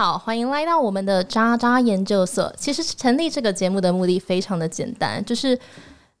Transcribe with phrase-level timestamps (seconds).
[0.00, 2.50] 好，欢迎来到我们的渣渣研究所。
[2.56, 5.60] 其实成立这个节目的目的非常的简单，就是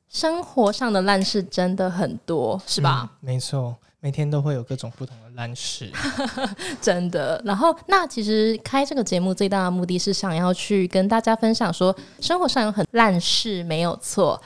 [0.06, 3.10] 生活上的烂事真的很多，是吧？
[3.20, 5.90] 没错，每天都会有各种不同的烂事，
[6.82, 7.40] 真的。
[7.42, 14.38] 然后，那其实开这个节目最大的目的是想要去跟大家分享，说生活上有很烂事没有错。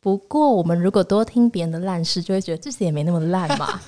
[0.00, 3.78] 不过，我们如果多听别人的烂事，就会觉得自己也没那么烂嘛。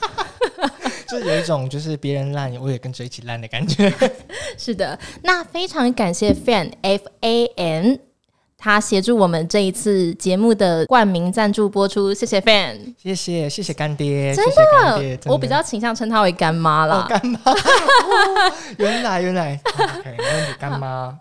[1.13, 3.93] 就有一种就是别人烂，我也跟着一起烂的感觉。
[4.57, 8.01] 是的，那非常感谢 Fan F A N。
[8.63, 17.05] 他协助我们这一次节目的冠名赞助播出，谢谢 fan，谢谢谢谢干爹，真的，我比较倾向称他为干妈啦。
[17.11, 17.41] 干妈，
[18.79, 21.19] 原来原来，OK，没问题，干妈。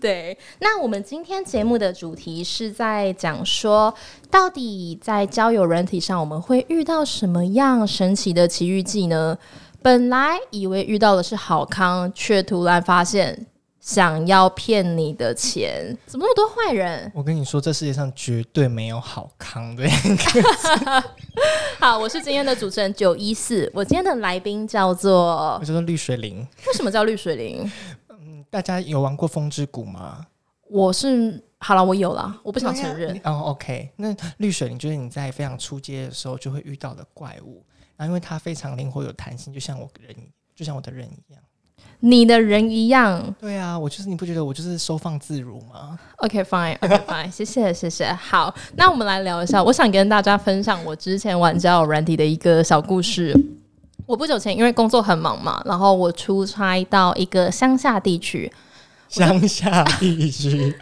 [0.00, 3.94] 对，那我们今天节目的主题是在讲说，
[4.28, 9.38] 到底在交友软体上，我们会遇到什么样神奇的奇遇记呢？
[9.80, 13.46] 本来以为遇到的是好康，却突然发现。
[13.90, 17.10] 想要骗你的钱，怎么那么多坏人？
[17.12, 19.84] 我跟你说，这世界上绝对没有好康的。
[21.80, 26.46] 好，我是今天的主持人九一四，我今天的来宾叫做，我叫做绿水灵。
[26.68, 27.68] 为什么叫绿水灵？
[28.10, 30.24] 嗯，大家有玩过风之谷吗？
[30.68, 33.20] 我是好了，我有了，我不想承认。
[33.24, 37.60] 哦，OK，那绿水灵就是你在非常出街的时候就会遇到的怪物，
[37.96, 40.14] 然后因为它非常灵活有弹性，就像我人，
[40.54, 41.39] 就像我的人一样。
[42.00, 48.12] 你的人一样，对啊，我就是你不觉得我就是收放自如吗？OK fine，OK fine，谢谢谢谢。
[48.12, 53.34] 好，那我们来聊一下，我想跟大家分享我之前玩交友软体的一个小故事。
[54.06, 58.50] 我不久前因为工作很忙嘛，然后我出差到一个乡下地区，
[59.08, 60.74] 乡下地区，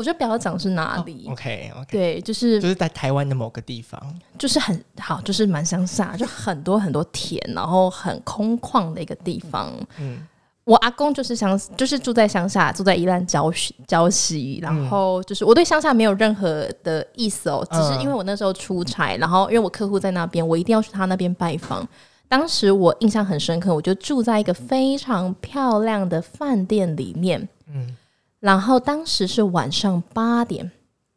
[0.00, 1.28] 我就不要讲是哪里。
[1.30, 4.00] OK OK，对，就是就是在台湾的某个地方，
[4.38, 9.70] 就是很好，就是蛮乡下，就很多很多田，然后很空旷的一个地方。
[9.98, 10.26] 嗯。
[10.64, 13.52] 我阿公就是乡，就是住在乡下，住在宜兰礁
[13.88, 21.86] 礁溪，然后就是我对乡下没有任何的意思哦，只是因为我那时候出差，然后因为我客户在那边，我一定要去他那边拜访。
[22.28, 27.96] 当时我印象很深刻，我就住在一个非常漂亮的饭店里面，嗯，
[28.40, 30.70] 然后当时是晚上八点，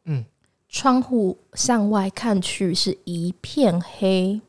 [0.04, 0.24] 嗯，
[0.68, 4.40] 窗户向外看去是一片黑。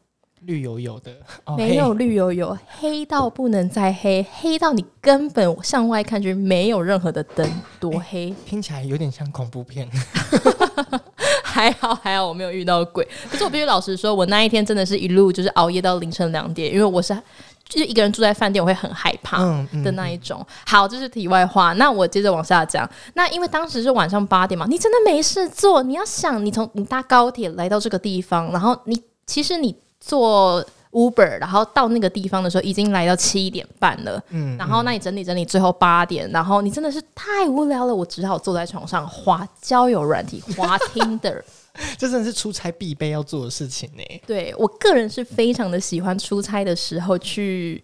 [0.41, 1.11] 绿油油的，
[1.57, 7.49] 没有绿油油，黑到不能再黑，黑到你根本向外看去没有任何的灯，
[7.79, 8.31] 多黑！
[8.45, 9.89] 听起来有点像恐怖片。
[11.41, 13.07] 还好还好，我没有遇到鬼。
[13.31, 17.17] 可是我必须老实说，我那一天真的是一路就是熬夜到凌晨两点，因为我是
[17.67, 19.39] 就是一个人住在饭店，我会很害怕
[19.83, 20.45] 的那一种。
[20.65, 21.73] 好，这是题外话。
[21.73, 22.89] 那我接着往下讲。
[23.13, 25.83] 那因为当时是晚上八点嘛，你真的没事做。
[25.83, 29.75] 你要想，你从你搭高铁来到这个地方，然后你其实你。
[30.07, 30.63] 坐
[30.95, 34.23] Uber，然后到那个地方的时候，已经来到七点半了。
[34.29, 41.41] 嗯，然后那你整理整理，最后八点，然后你真的是太无聊了，我只好坐在床上滑交友软体，滑 Tinder。
[41.99, 44.21] 这真的是出差必备要做的事情呢。
[44.25, 47.83] 对我个人是非常的喜欢出差的时候去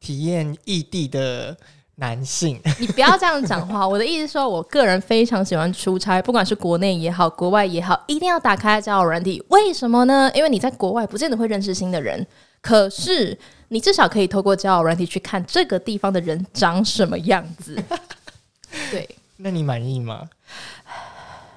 [0.00, 1.54] 体验异地的。
[1.96, 3.86] 男性， 你不要这样讲话。
[3.86, 9.44] 我的意思说，我个人非常喜欢出差，不管是国内也好，国外也好，一定要打开交友软体。
[9.48, 10.30] 为什么呢？
[10.34, 12.26] 因为你在国外不见得会认识新的人，
[12.62, 13.38] 可是
[13.68, 17.80] 你至少可以透过交友软体去看这个地方的人长什么样子。
[18.90, 20.28] 对，那你满意吗？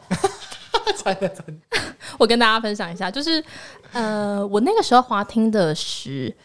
[1.04, 1.80] 真的真的，
[2.18, 3.44] 我跟大家分享一下，就是
[3.94, 6.36] 呃，我那个时候滑听的是。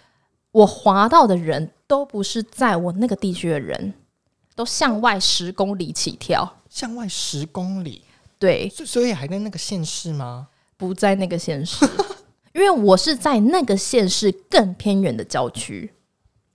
[0.53, 3.95] 我滑到的人都不是在我那个地区的人，
[4.55, 6.57] 都向外十公里起跳。
[6.69, 8.03] 向外十公里，
[8.39, 10.49] 对，所以还在那个县市吗？
[10.77, 11.85] 不在那个县市，
[12.53, 15.93] 因为我是在那个县市更偏远的郊区。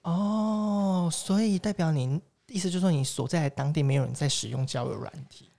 [0.04, 5.50] 哦，所以代表您意思就是说，你所在的当地没有人在使用交友软体？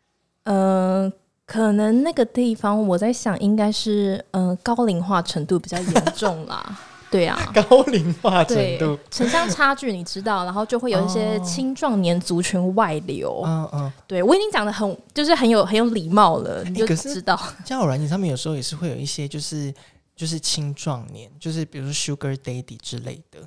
[0.45, 1.13] 嗯，
[1.45, 6.81] 可能那个地方我在想，应该是嗯高龄化程度比较严重啦。
[7.11, 13.43] 对啊， 高龄化程度，城乡差距你知道，然后就会有一些青壮年族群外流。
[13.47, 17.41] 嗯嗯，对我已经讲的很，就是很有很有礼貌了，你就知道。
[17.65, 19.73] 交友软件上面有时候也是会有一些，就是
[20.15, 23.41] 就是青壮年，就是比如说 Sugar Daddy 之类的。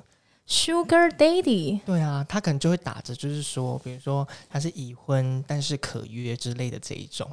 [0.48, 7.30] Sugar Daddy，对啊，他可能就会打着，就是说，比如说他是已婚，但是可约之类的这一种。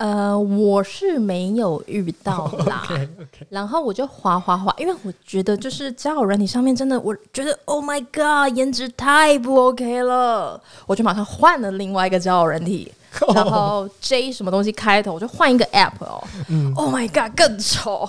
[0.00, 2.88] 呃，我是没有遇到啦。
[3.50, 12.90] 然后我就滑滑滑，因为我觉得就是交友软体上面真的，我觉得 Oh my God，颜值太不 OK 了，我就马上换了另外一个交友软体，
[13.34, 16.24] 然后 J 什么东西开头，我就换一个 App 哦。
[16.76, 18.08] Oh my God，更丑。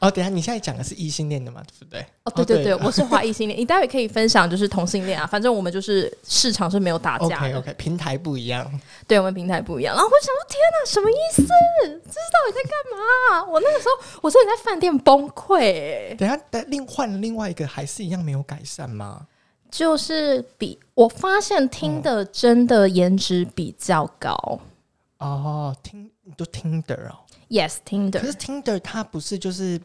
[0.00, 2.00] 哦，等下你现在讲的是异性恋的嘛，对不对？
[2.00, 3.60] 哦，哦，对对对，我是华异性恋。
[3.60, 7.36] 你待会可以分享就是同性恋啊， 反正我们就是市场是没有打架。
[7.36, 8.80] OK OK，平台不一样。
[9.06, 9.94] 对，我们平台不一样。
[9.94, 11.42] 然后我想说，天哪，什么意思？
[11.42, 13.44] 这是到底在干嘛？
[13.52, 16.16] 我那个时候，我说你在饭店崩溃。
[16.16, 19.26] 等下，但另换了另外一个，还是一样没有改善吗？
[19.70, 24.58] 就是比我发现听的真的颜值比较高。
[25.18, 27.20] 哦，听都听的哦。
[27.50, 28.18] Yes，听的。
[28.20, 29.78] 可是 Tinder 它不是就是。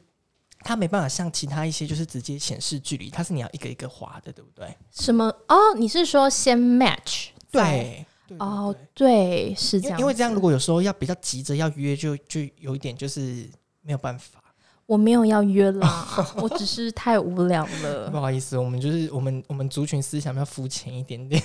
[0.67, 4.75] 它没办法像其他一些，就是直接显示距离，它是你要一个一个滑的，对不对？
[4.89, 5.25] 什么？
[5.47, 7.27] 哦，你是说先 match？
[7.51, 8.03] 对，
[8.39, 9.99] 哦，对，是这样。
[9.99, 13.47] 因为这样，如果有时候要比较急着要约，就就有一点就是
[13.83, 14.41] 没有办法。
[14.87, 16.07] 我没有要约啦，
[16.41, 18.09] 我只是太无聊了。
[18.09, 21.39] 不好意思，我们就是我们我们族群思想要肤浅一点点。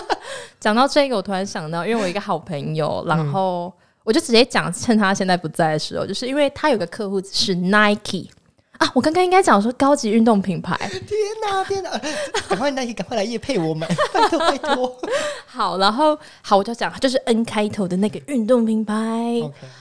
[0.60, 3.72] 讲到这个，我突然想到，因为我一个好朋友，然后
[4.08, 8.30] 我就直接讲，趁他现在不在的时候，就是因为他有个客户是 Nike。
[8.78, 10.74] 啊，我刚刚应该讲说高级运动品牌。
[10.88, 11.90] 天哪，天哪！
[12.48, 14.98] 赶快 Nike，，赶快来夜配我们，拜托拜托。
[15.46, 18.94] 好，然后好，我就讲，就是 N 开头的那个运动品牌。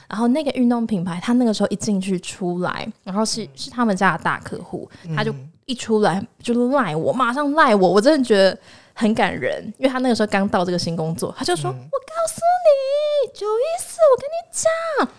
[0.09, 5.33] 然后那个运动品牌，他那个时候一进去出来，然后是是他们家的大客户，他就
[5.67, 8.57] 一出来就赖我，马上赖我，我真的觉得
[8.93, 12.26] 很感人，因为他那个时候刚到这个新工作，他就说：“我告诉你，
[13.33, 15.13] 九一四，我跟你讲。”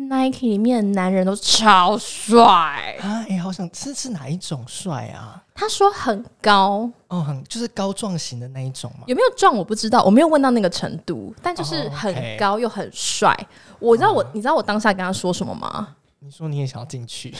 [0.00, 3.26] Nike 里面男人都超帅啊！
[3.28, 5.42] 哎，好想这是哪一种帅啊？
[5.56, 9.02] 他说很高哦，很就是高壮型的那一种嘛？
[9.08, 13.36] 有没有壮我不知道，我没有问到那个程度，但就是很高又很帅。
[13.80, 15.96] 我知道我，你知道我当下跟他说什么吗？
[16.20, 17.32] 你说你也想要进去？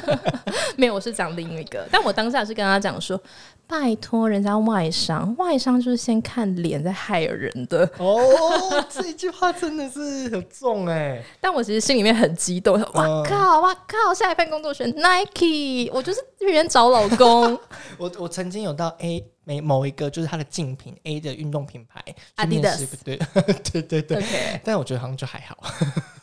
[0.76, 1.88] 没有，我是讲另一个。
[1.90, 3.18] 但我当下是跟他讲说
[3.66, 8.20] ：“拜托，人家外商，外商就是先看脸再害人的。”哦，
[8.90, 11.22] 这一句话真的是很重哎。
[11.40, 17.58] 但我其实心里面很激动，哇靠，哇靠，下一份工作选 Nike，我就是这边找老公。
[17.96, 19.31] 我我曾经有到 A。
[19.44, 22.02] 每某一个就是它的竞品 A 的运动品牌
[22.36, 23.16] ，Adidas，对
[23.70, 25.56] 对对对，但我觉得好像就还好，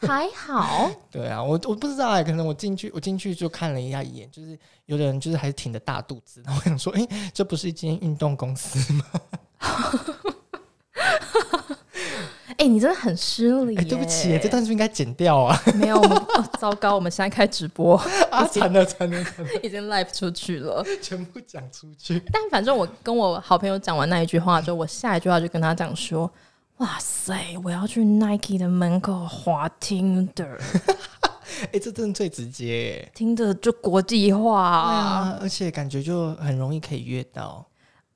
[0.02, 0.90] 还好。
[1.12, 9.06] 对啊，我我不知道哎，可能我进去我进去就看了一下一眼，就是有的人就是还是挺着大肚子，然后我想说，哎，这不是一间运动公司吗？
[12.80, 13.76] 你真的很失礼！
[13.76, 15.62] 对不起，这段是不是应该剪掉啊？
[15.76, 16.02] 没有，
[16.58, 17.98] 糟糕，我们现在开直播
[18.32, 22.24] 啊，惨了惨了惨了， 已经 live 出去了，全部讲出去。
[22.32, 26.32] 但反正我跟我好朋友讲完那一句话之后，我下一句话就跟他讲说
[26.80, 27.36] ：“哇塞，
[27.66, 30.58] 我要去 Nike 的门口滑 Tinder。
[31.74, 37.68] ”哎，这真的最直接，听着就国际化啊，而且感觉就很容易可以约到。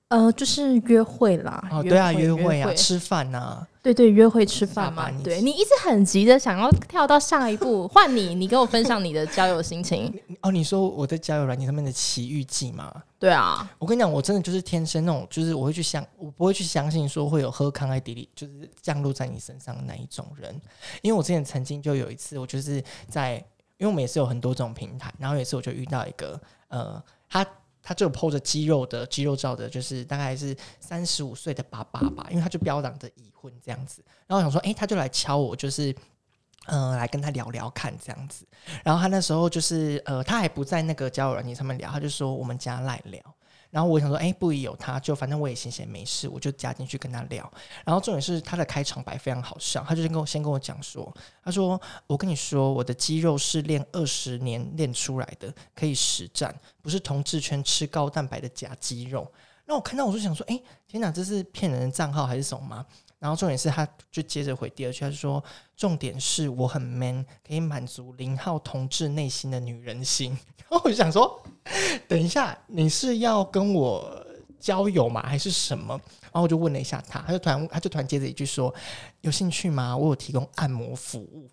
[0.07, 1.67] 呃，就是约会啦。
[1.69, 3.67] 哦，对啊，约会啊，吃饭呐。
[3.83, 5.11] 对对，约会吃饭嘛。
[5.21, 10.11] 对你一直很急的想要跳到下一步，换你，你跟我分享你的交友心情。
[10.39, 13.03] 哦，你说我在交友软件上面的奇遇记吗？
[13.19, 20.57] 对啊，我跟你讲，我真的就是天生那种，就是我会去相，我不会去相信说会有喝康爱迪丽，就是降落在你身上的那一种人。
[21.01, 23.35] 因为我之前曾经就有一次，我就是在，
[23.77, 26.39] 因为我们也是有很多这种平台，然后有一次我就遇到一个，
[26.69, 27.45] 呃，他。
[27.83, 34.01] 他就剖着肌肉的肌肉照的，就是大概是三十五岁的爸爸吧，因为他就标榜着已婚这样子。
[34.25, 35.93] 然后我想说，哎，他就来敲我，就是
[36.67, 38.47] 嗯，来跟他聊聊看这样子。
[38.85, 43.21] 然后他那时候就是呃，他还不在那个交友软件上面聊，他就说我们家来聊。
[43.73, 47.51] 然后我想说，哎，不宜有他，就反正我也闲闲没事，我就加进去跟他聊。
[47.83, 51.11] 然后重点是他的开场白非常好笑，他就先跟我先跟我讲说，
[51.43, 59.27] 他说我跟你说，我的肌肉是练二十年练出来的，可以实战，不是同志圈吃高蛋白的假肌肉。
[59.65, 62.85] 那我看到我就想说，哎，天哪，这是骗人的账号还是什么吗？
[63.23, 65.41] 然后重点是，他就接着回第二句，他说
[65.77, 70.37] ：“重点是我很 man，可以满足林浩同志内心的女人心。
[70.69, 71.41] ”然后我就想说
[72.05, 74.27] ：“等一下，你是要跟我
[74.59, 75.23] 交友吗？
[75.25, 78.75] 还是什么？”然后我就问了一下他，他就突然他就突然接着一句说
[79.21, 79.95] ：“有兴趣吗？
[79.95, 81.49] 我有提供按摩服务。”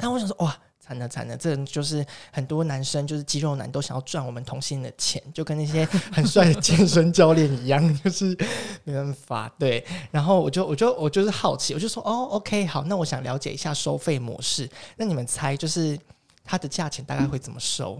[0.00, 8.36] 然后我想说：“哇！”惨了惨了，这就是很多男生就是肌肉男都想要赚我们同性的钱，就跟那些很帅的健身教练一样，就是
[8.84, 9.84] 没办法对。
[10.12, 14.70] 然后我就我就我就是好奇，我就说哦，OK，好，那我想了解一下收费模式。
[14.96, 15.98] 那你们猜就是
[16.44, 17.98] 它的价钱大概会怎么收？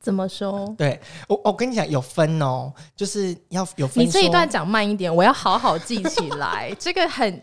[0.00, 0.74] 怎么收？
[0.76, 4.04] 对我我跟你讲有分哦，就是要有分。
[4.04, 6.74] 你这一段讲慢一点，我要好好记起来。
[6.80, 7.40] 这个很。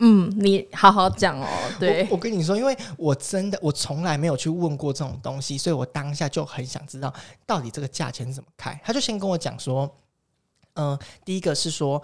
[0.00, 1.46] 嗯，你好好讲哦。
[1.80, 7.12] 对，我跟你说，因为我真的我从来没有去问过这种东西，所以我当下就很想知道
[7.44, 8.80] 到底这个价钱怎么开。
[8.84, 9.92] 他就先跟我讲说，
[10.74, 12.00] 嗯，第一个是说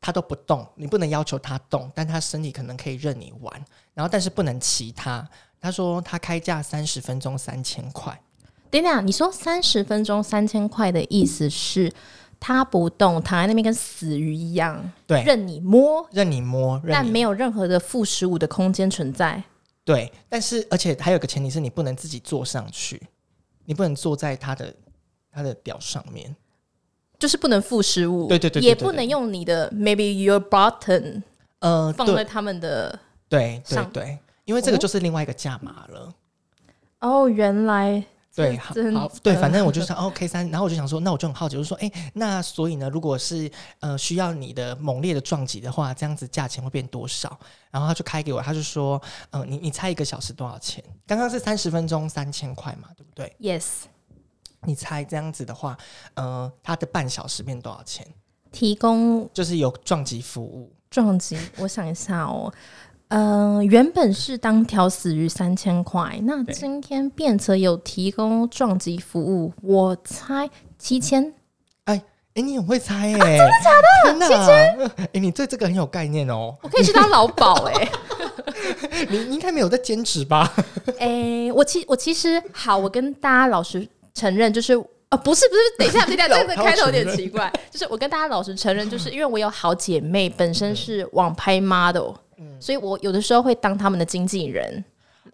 [0.00, 3.64] 他都不动，你不能要求他动，但他身体可能可以任你玩，
[3.94, 5.28] 然后但是不能骑他。
[5.60, 8.20] 他说他开价三十分钟三千块，
[8.70, 11.92] 等等，你说三十分钟三千块的意思是
[12.40, 19.42] 他不动，躺在那边跟死鱼一样，对，任你摸，任你摸，但没有任何的负十五的空间存在。
[19.84, 23.02] 对，但是而且还有个前提是你不能自己坐上去，
[23.64, 24.72] 你不能坐在他的
[25.32, 26.36] 他的屌上面，
[27.18, 31.22] 就是不能负十五，对对对，也不能用你的 maybe your button，
[31.58, 36.14] 呃，放在他们的对对对，因为这个就是另外一个价码了。
[37.00, 38.04] 哦，原来。
[38.38, 47.36] 对，好，对，反正我就想 OK 三，然后我就想说，那我就很好奇，就是说，哎，那所以呢，如果是呃需要你的猛烈的撞击的话，这样子价钱会变多少？
[47.72, 50.82] 然后他就开给我，他就说，嗯，你你猜一个小时多少钱？
[51.06, 53.64] 刚刚是三十分钟三千块嘛，对不对？Yes，
[54.62, 55.76] 你猜这样子的话，
[56.14, 58.06] 呃，他的半小时变多少钱？
[58.52, 62.52] 提供就是有撞击服务，撞击，我想一下哦。
[63.08, 70.48] 嗯，原本是当条死鱼三千块，那今天变成有提供撞击服务，我猜
[70.78, 71.32] 七千。
[71.84, 72.02] 哎
[72.34, 73.38] 哎，你很会猜哎，
[74.04, 74.28] 真的假的？
[74.28, 75.06] 七千？
[75.14, 76.54] 哎，你对这个很有概念哦。
[76.62, 77.88] 我可以去当老鸨哎。
[79.08, 80.52] 你应该没有在兼职吧？
[81.00, 84.74] 哎，我其我其实好，我跟大家老实承认，就是
[85.08, 92.12] 啊，不是不是，等一下等一下， 这个开头有点奇怪，就是我跟大家老实承认，就是因为我有好姐妹本身是网拍 model。
[92.60, 94.84] 所以我有的时候会当他们的经纪人，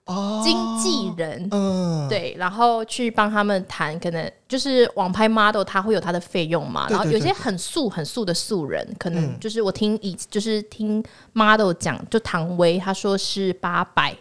[0.07, 14.15] 哦，经纪人，嗯，对，然后去帮他们谈，可能就是网拍 model，他会有他的费用嘛，然后有些很素很素的素人，可能就是我听以就是听 model 讲，就唐薇他说是八百，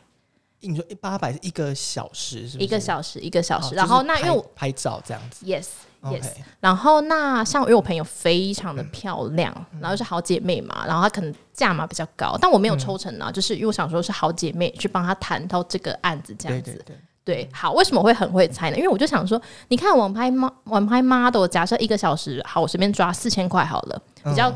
[0.68, 5.68] 你说一八百是一个小时，是一个小时一个小时，然后那因为我拍照这样子，yes。
[6.04, 16.84] Yes，然后那像因为我朋友非常的漂亮，然后是好姐妹嘛，然后她可能价码比较高，但我没有抽成啊，就是因为我想说是好姐妹去帮她谈到这个案子这样子。
[17.24, 18.76] 对，好，为什么会很会猜呢？
[18.76, 24.54] 因为我就想说，你看网拍妈网拍 model，假设一个小时，好，我随便抓四千块好了，比较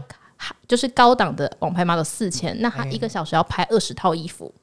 [0.67, 4.53] 就是高档的网拍 model 四千，那他一个小时要拍二十套衣服，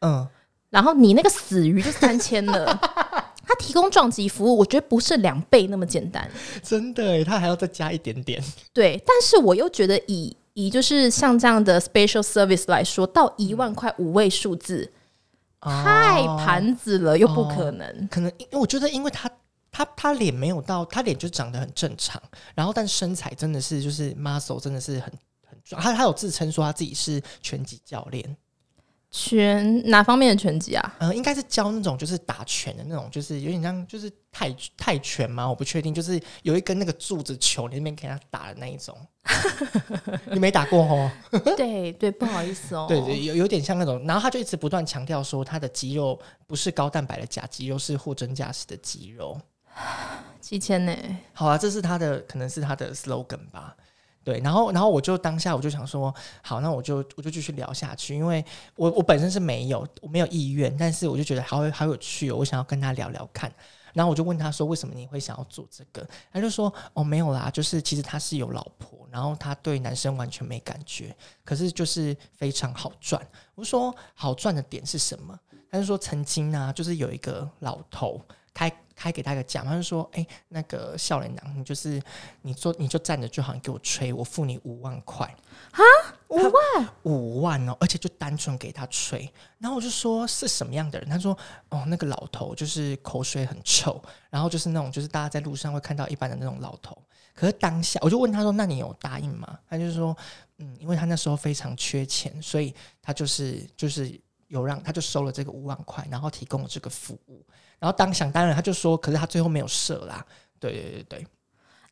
[0.00, 0.26] 嗯，
[0.72, 2.64] 然后你那个死鱼就三千了。
[3.44, 6.26] 他提供撞击服务，我觉得不是两倍那么简单。
[6.62, 8.42] 真的，他还要再加一点点。
[8.72, 14.90] 对，但是我又觉得以以就是像这样的 special service 来说，到一万块五位数字，
[15.60, 18.08] 太盘子了，又不可能。
[18.10, 19.30] 可能因为我觉得，因为他
[19.70, 22.22] 他他脸没有到，他脸就长得很正常，
[22.54, 25.12] 然后但身材真的是就是 muscle 真的是很
[25.46, 25.82] 很壮。
[25.82, 28.36] 他他有自称说他自己是拳击教练。
[29.14, 30.96] 拳哪方面的拳击啊？
[30.98, 35.46] 呃，应该是教那种就是打拳的那种，就是有点像就是泰泰拳吗？
[35.46, 38.96] 我不确定，就是有一根那个柱子球，你那边给他打的那一种。
[40.32, 41.10] 你没打过哦？
[41.56, 42.86] 对对，不好意思哦。
[42.88, 49.38] 对对，有有点像那种，然后他就一直不断强调说，他的肌肉不是高蛋白的假肌肉，是货真价实的肌肉。
[50.40, 50.96] 七千呢？
[51.34, 53.76] 好啊，这是他的，可能是他的 slogan 吧。
[54.24, 58.44] 对，然后，然后我就当下我就想说，好，那我就我就继续聊下去，因为
[58.76, 63.52] 我我本身是没有我没有意愿，但是我就觉得好好有趣哦，我想要跟他聊聊看。
[63.92, 66.08] 然后我就问他说，为什么你会想要做这个？
[66.32, 71.14] 他就说，哦，没有啦，就是其实他是有老婆，然后他对男生完全没感觉，
[71.44, 73.20] 可是就是非常好赚。
[73.54, 75.38] 我说好赚的点是什么？
[75.70, 78.18] 他就说曾经呢，就是有一个老头
[78.54, 78.72] 开。
[78.94, 82.00] 开给他一个奖，他就说：“哎，那个笑脸男，你就是
[82.42, 85.26] 你坐，你就站着就好，你给我吹，我付你五万块
[85.72, 85.80] 啊，
[86.28, 89.28] 五万，五万哦，而且就单纯给他吹。
[89.58, 91.08] 然后我就说是什么样的人？
[91.08, 91.36] 他说：
[91.70, 96.96] 哦，那个老头就是口水很臭，然后就是那种就是大家在路上会看到一般的那种老头。
[97.34, 99.58] 可是当下我就问他说：那你有答应吗？
[99.68, 100.16] 他就说：
[100.58, 107.44] 嗯，因为他那时候非常缺钱，所以他就是就是有让他就收了这个五万块，然后提供了这个服务。”
[107.82, 110.24] 然后当想当然，他就说，可是他最后没有射啦。
[110.60, 111.26] 对对对对。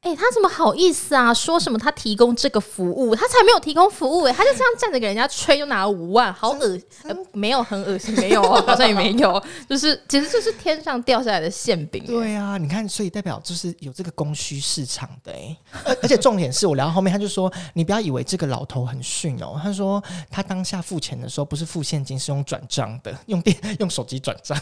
[0.02, 1.32] 哎，他怎么好意思啊？
[1.34, 7.16] 说什么他提供这个服务，他才没有提供服务哎，他就这样站着给人家吹，就拿了五万，好恶心！
[7.32, 12.02] 没有很恶心，没有， 好像也没有，就是其实就是天上掉下来的馅饼。
[12.06, 15.54] 对啊，你看，所以代表就是有这个供需市场的哎，
[16.00, 24.58] 而且重点是我聊到后面，他就说你不要以为这个老头很逊哦，他说他当下付钱的时候不是付现金，是用转账的，用电用手机转账，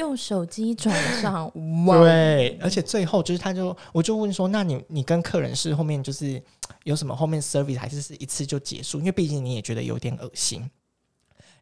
[0.00, 1.48] 用手机转账，
[1.86, 4.71] 对，而且最后就是他就我就问说，那你。
[4.76, 6.42] 你你跟客人是后面就是
[6.84, 8.98] 有什么后面 service 还是是一次就结束？
[8.98, 10.68] 因为毕竟你也觉得有点恶心。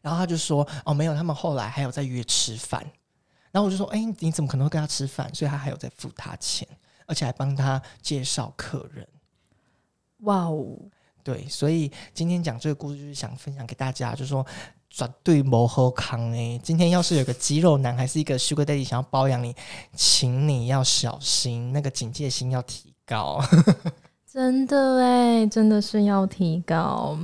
[0.01, 2.81] 然后他就说：“哦，没有，他们后来还有在约吃饭。”
[3.51, 6.67] 然后我就说：“哎，你怎么可能会跟他吃饭？”所以他还有在付他钱，
[7.05, 9.07] 而且还帮他介绍客人。
[10.19, 10.77] 哇哦！
[11.23, 14.45] 对，所以今天讲这个故事就是想分享给大家，就是说。
[14.93, 16.59] 绝对不好康哎！
[16.61, 19.55] 今天要是有个肌肉男还是一个 Sugar Daddy 想要包养你，
[19.95, 23.43] 请你要小心，那个警戒心要提高。
[24.31, 27.17] 真的哎，真的是要提高。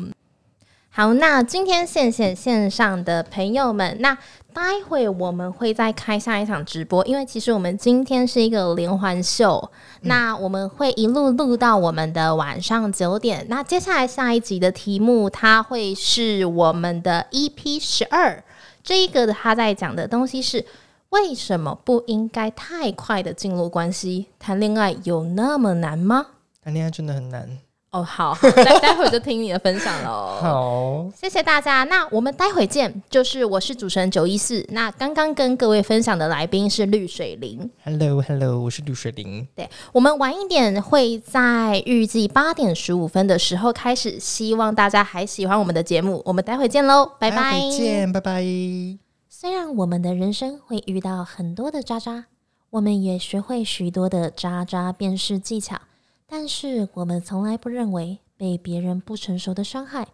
[0.89, 4.17] 好，那今天线线线上的朋友们，那
[4.51, 13.45] 待会我们会再开下一场直播，因为其实我们今天是一个连环秀，那我们会一路录到我们的晚上九点。
[13.47, 18.43] 那接下来下一集的题目，它会是我们的 EP 十二，
[18.83, 20.65] 这一个他在讲的东西是
[21.09, 24.27] 为什么不应该太快的进入关系？
[24.37, 26.25] 谈恋爱有那么难吗？
[26.63, 27.59] 谈恋爱真的很难。
[27.91, 30.37] 哦，好，待 待会就听你的分享喽。
[30.41, 31.85] 好，谢谢大家。
[31.85, 33.01] 那我们待会见。
[33.09, 34.63] 就是我是主持人九一四。
[34.71, 37.71] 那刚刚跟各位分享的来宾是绿水灵。
[37.85, 39.47] Hello，Hello，我是绿水灵。
[39.55, 44.19] 对，我们晚一点会在预计八点十五分的时候开始。
[44.19, 46.21] 希望大家还喜欢我们的节目。
[46.25, 47.57] 我们待会见喽，拜拜。
[47.71, 49.06] 见，拜拜。
[49.47, 52.25] 虽然我们的人生会遇到很多的渣渣，
[52.69, 55.79] 我们也学会许多的渣渣辨识技巧。
[56.25, 60.09] 但是我们从来不认为被别人不成熟的伤害，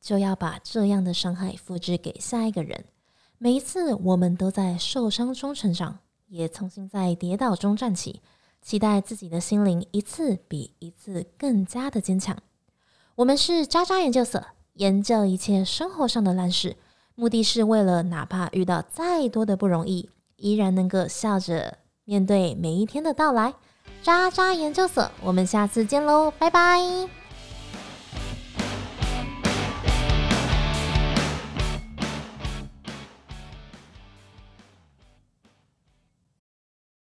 [0.00, 2.84] 就要把这样的伤害复制给下一个人。
[3.38, 8.20] 每一次我们都在受伤中成长，也重新在跌倒中站起，
[8.62, 12.38] 期待自己的心灵一次比一次更加的坚强。
[13.16, 14.40] 我们是渣渣研究所，
[14.74, 16.76] 研究一切生活上的烂事，
[17.16, 23.54] 目的是为了哪怕遇到再多的不容易，依然能够笑着面对每一天的到来。
[24.02, 27.25] 渣渣研究所，我们下次见喽，拜拜。